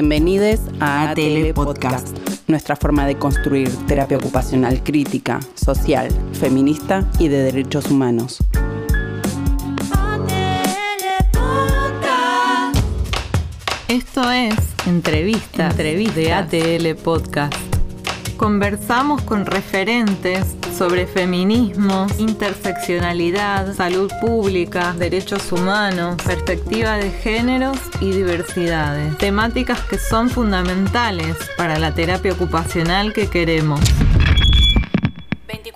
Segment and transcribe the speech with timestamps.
[0.00, 2.16] Bienvenidos a ATL Podcast,
[2.46, 8.38] nuestra forma de construir terapia ocupacional crítica, social, feminista y de derechos humanos.
[13.88, 14.54] Esto es
[14.86, 17.56] Entrevista, de ATL Podcast.
[18.36, 29.18] Conversamos con referentes sobre feminismo, interseccionalidad, salud pública, derechos humanos, perspectiva de géneros y diversidades.
[29.18, 33.80] Temáticas que son fundamentales para la terapia ocupacional que queremos.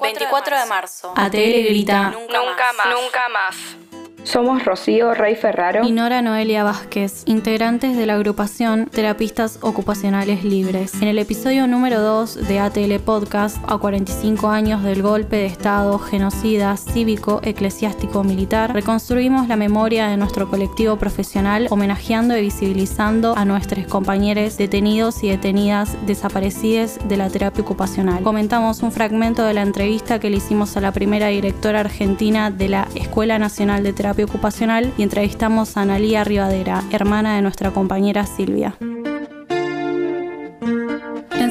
[0.01, 1.12] 24, de marzo.
[1.16, 2.11] ATL grita.
[2.11, 2.87] Nunca, más.
[2.87, 3.81] Nunca más.
[4.24, 10.94] Somos Rocío Rey Ferraro y Nora Noelia Vázquez, integrantes de la agrupación Terapistas Ocupacionales Libres.
[11.02, 15.98] En el episodio número 2 de ATL Podcast, a 45 años del golpe de Estado
[15.98, 23.44] genocida cívico, eclesiástico, militar, reconstruimos la memoria de nuestro colectivo profesional, homenajeando y visibilizando a
[23.44, 28.22] nuestros compañeros detenidos y detenidas desaparecidas de la terapia ocupacional.
[28.22, 32.69] Comentamos un fragmento de la entrevista que le hicimos a la primera directora argentina de
[32.69, 38.27] la Escuela Nacional de Terapia ocupacional y entrevistamos a Analía Rivadera, hermana de nuestra compañera
[38.27, 38.77] Silvia.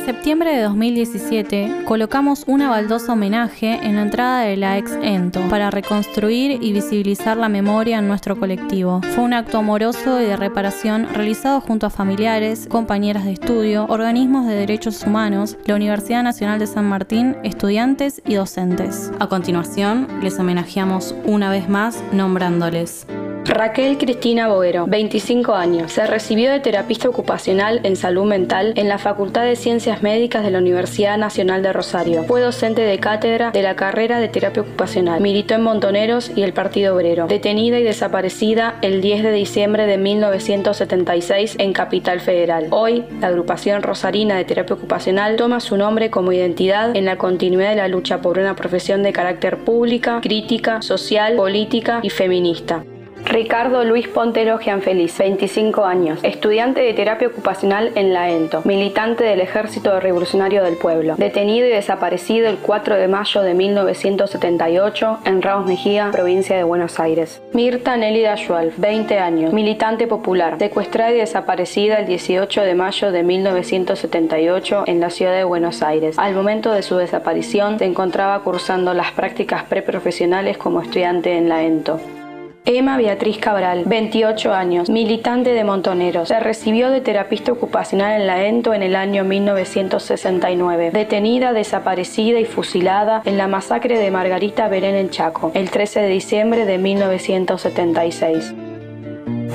[0.02, 5.42] En septiembre de 2017 colocamos una baldosa homenaje en la entrada de la ex Ento
[5.48, 9.02] para reconstruir y visibilizar la memoria en nuestro colectivo.
[9.14, 14.48] Fue un acto amoroso y de reparación realizado junto a familiares, compañeras de estudio, organismos
[14.48, 19.12] de derechos humanos, la Universidad Nacional de San Martín, estudiantes y docentes.
[19.20, 23.06] A continuación, les homenajeamos una vez más nombrándoles.
[23.52, 25.92] Raquel Cristina Boero, 25 años.
[25.92, 30.52] Se recibió de terapista ocupacional en salud mental en la Facultad de Ciencias Médicas de
[30.52, 32.24] la Universidad Nacional de Rosario.
[32.24, 35.20] Fue docente de cátedra de la carrera de terapia ocupacional.
[35.20, 37.28] Militó en Montoneros y el Partido Obrero.
[37.28, 42.68] Detenida y desaparecida el 10 de diciembre de 1976 en Capital Federal.
[42.72, 47.72] Hoy, la agrupación rosarina de terapia ocupacional toma su nombre como identidad en la continuidad
[47.72, 52.86] de la lucha por una profesión de carácter pública, crítica, social, política y feminista.
[53.26, 59.42] Ricardo Luis Pontero Gianfeliz, 25 años, estudiante de terapia ocupacional en la ENTO, militante del
[59.42, 65.68] Ejército Revolucionario del Pueblo, detenido y desaparecido el 4 de mayo de 1978 en Ramos
[65.68, 67.42] Mejía, provincia de Buenos Aires.
[67.54, 73.24] Mirta Nélida Schwalf, 20 años, militante popular, secuestrada y desaparecida el 18 de mayo de
[73.24, 76.18] 1978 en la ciudad de Buenos Aires.
[76.18, 81.64] Al momento de su desaparición se encontraba cursando las prácticas preprofesionales como estudiante en la
[81.64, 82.00] ENTO.
[82.78, 86.30] Emma Beatriz Cabral, 28 años, militante de Montoneros.
[86.30, 90.92] Se recibió de terapista ocupacional en la ENTO en el año 1969.
[90.92, 96.08] Detenida, desaparecida y fusilada en la masacre de Margarita Belén en Chaco, el 13 de
[96.08, 98.71] diciembre de 1976.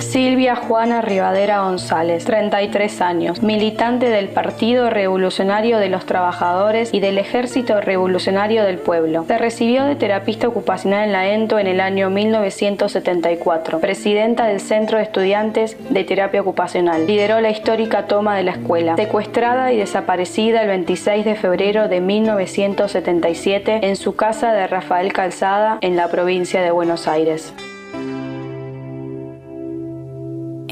[0.01, 7.19] Silvia Juana Rivadera González, 33 años, militante del Partido Revolucionario de los Trabajadores y del
[7.19, 9.25] Ejército Revolucionario del Pueblo.
[9.27, 14.99] Se recibió de terapista ocupacional en la ENTO en el año 1974, presidenta del Centro
[14.99, 17.07] de Estudiantes de Terapia Ocupacional.
[17.07, 18.97] Lideró la histórica toma de la escuela.
[18.97, 25.79] Secuestrada y desaparecida el 26 de febrero de 1977 en su casa de Rafael Calzada
[25.81, 27.53] en la provincia de Buenos Aires.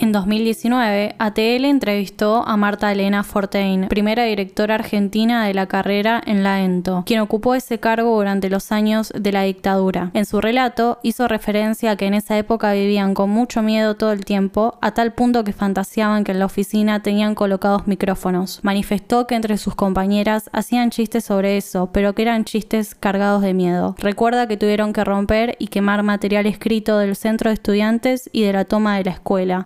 [0.04, 6.42] En 2019, ATL entrevistó a Marta Elena Fortein, primera directora argentina de la carrera en
[6.42, 10.10] la ENTO, quien ocupó ese cargo durante los años de la dictadura.
[10.12, 14.12] En su relato hizo referencia a que en esa época vivían con mucho miedo todo
[14.12, 18.60] el tiempo, a tal punto que fantaseaban que en la oficina tenían colocados micrófonos.
[18.62, 23.54] Manifestó que entre sus compañeras hacían chistes sobre eso, pero que eran chistes cargados de
[23.54, 23.96] miedo.
[24.00, 28.52] Recuerda que tuvieron que romper y quemar material escrito del centro de estudiantes y de
[28.52, 29.62] la toma de la escuela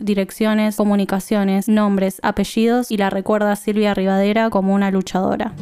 [0.00, 5.52] direcciones, comunicaciones, nombres, apellidos y la recuerda Silvia Rivadera como una luchadora.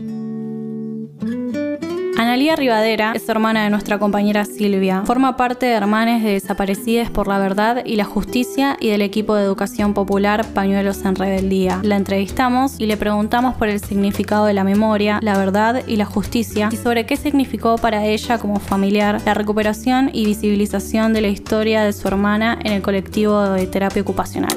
[2.30, 5.02] Analía Rivadera es hermana de nuestra compañera Silvia.
[5.04, 9.34] Forma parte de Hermanes de Desaparecidas por la Verdad y la Justicia y del equipo
[9.34, 11.80] de educación popular Pañuelos en Rebeldía.
[11.82, 16.04] La entrevistamos y le preguntamos por el significado de la memoria, la verdad y la
[16.04, 21.28] justicia y sobre qué significó para ella como familiar la recuperación y visibilización de la
[21.28, 24.56] historia de su hermana en el colectivo de terapia ocupacional.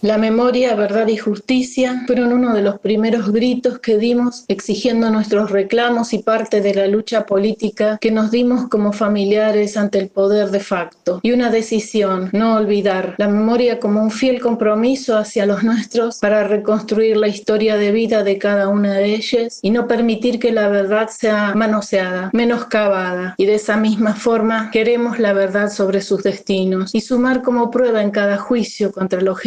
[0.00, 5.50] La memoria, verdad y justicia fueron uno de los primeros gritos que dimos exigiendo nuestros
[5.50, 10.52] reclamos y parte de la lucha política que nos dimos como familiares ante el poder
[10.52, 11.18] de facto.
[11.24, 16.44] Y una decisión, no olvidar la memoria como un fiel compromiso hacia los nuestros para
[16.44, 20.68] reconstruir la historia de vida de cada una de ellas y no permitir que la
[20.68, 23.34] verdad sea manoseada, menoscabada.
[23.36, 28.00] Y de esa misma forma queremos la verdad sobre sus destinos y sumar como prueba
[28.00, 29.40] en cada juicio contra los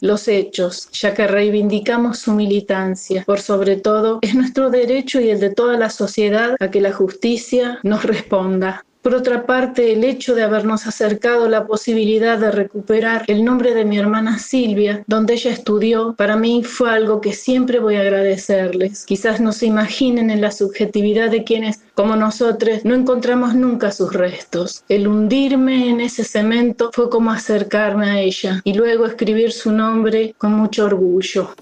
[0.00, 3.24] los hechos, ya que reivindicamos su militancia.
[3.26, 6.92] Por sobre todo, es nuestro derecho y el de toda la sociedad a que la
[6.92, 8.84] justicia nos responda.
[9.06, 13.84] Por otra parte, el hecho de habernos acercado la posibilidad de recuperar el nombre de
[13.84, 19.06] mi hermana Silvia, donde ella estudió, para mí fue algo que siempre voy a agradecerles.
[19.06, 24.12] Quizás no se imaginen en la subjetividad de quienes, como nosotros, no encontramos nunca sus
[24.12, 24.82] restos.
[24.88, 30.34] El hundirme en ese cemento fue como acercarme a ella y luego escribir su nombre
[30.36, 31.54] con mucho orgullo.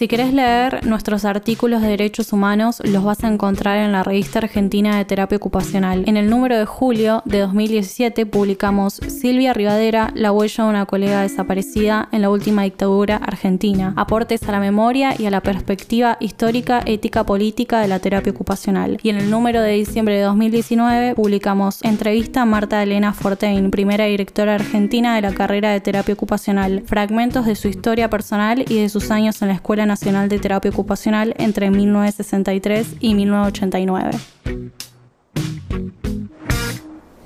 [0.00, 4.38] Si querés leer nuestros artículos de derechos humanos, los vas a encontrar en la revista
[4.38, 6.04] argentina de terapia ocupacional.
[6.06, 11.20] En el número de julio de 2017 publicamos Silvia Rivadera, la huella de una colega
[11.20, 16.80] desaparecida en la última dictadura argentina, aportes a la memoria y a la perspectiva histórica,
[16.86, 18.98] ética, política de la terapia ocupacional.
[19.02, 24.06] Y en el número de diciembre de 2019 publicamos entrevista a Marta Elena Fortein, primera
[24.06, 28.88] directora argentina de la carrera de terapia ocupacional, fragmentos de su historia personal y de
[28.88, 34.18] sus años en la Escuela Nacional de Terapia Ocupacional entre 1963 y 1989.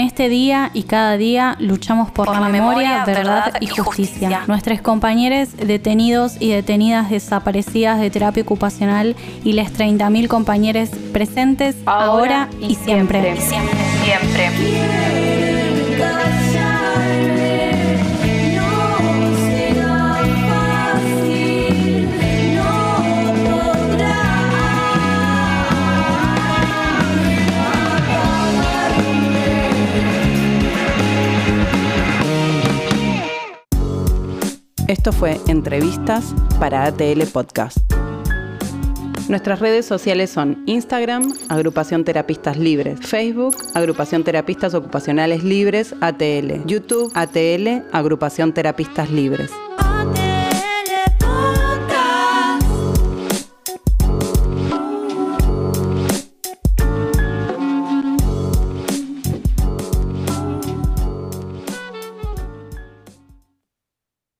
[0.00, 4.44] En este día y cada día luchamos por, la, memoria, verdad, y justicia.
[4.46, 9.14] Nuestros compañeros detenidos y detenidas desaparecidas de terapia ocupacional
[9.44, 13.36] y las 30.000 compañeros presentes ahora, y, siempre.
[13.36, 14.48] siempre.
[14.48, 15.39] siempre.
[35.00, 37.78] Esto fue Entrevistas para ATL Podcast.
[39.30, 47.10] Nuestras redes sociales son Instagram, Agrupación Terapistas Libres, Facebook, Agrupación Terapistas Ocupacionales Libres, ATL, YouTube,
[47.14, 49.50] ATL, Agrupación Terapistas Libres.